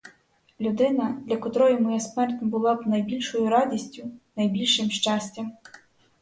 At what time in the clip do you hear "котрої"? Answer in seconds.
1.37-1.79